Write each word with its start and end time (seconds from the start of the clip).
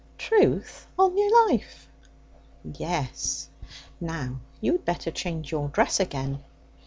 'Truth 0.17 0.87
on 0.97 1.15
your 1.15 1.47
life?' 1.47 1.87
'Yes. 2.65 3.49
Now 3.99 4.39
you'd 4.59 4.83
better 4.83 5.11
change 5.11 5.51
your 5.51 5.67
dress 5.67 5.99
again.' 5.99 6.43